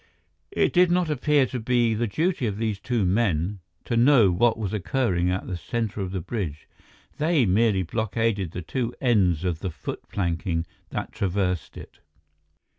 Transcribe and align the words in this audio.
It 0.49 0.73
did 0.73 0.89
not 0.89 1.11
appear 1.11 1.45
to 1.45 1.59
be 1.59 1.93
the 1.93 2.07
duty 2.07 2.47
of 2.47 2.57
these 2.57 2.79
two 2.79 3.05
men 3.05 3.59
to 3.85 3.95
know 3.95 4.31
what 4.31 4.57
was 4.57 4.73
occurring 4.73 5.29
at 5.29 5.45
the 5.45 5.55
center 5.55 6.01
of 6.01 6.09
the 6.09 6.21
bridge; 6.21 6.67
they 7.19 7.45
merely 7.45 7.83
blockaded 7.83 8.49
the 8.49 8.63
two 8.63 8.95
ends 8.99 9.43
of 9.43 9.59
the 9.59 9.69
foot 9.69 10.01
planking 10.09 10.65
that 10.89 11.11
traversed 11.11 11.77
it. 11.77 11.99